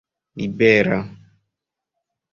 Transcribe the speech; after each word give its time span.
libera 0.43 0.97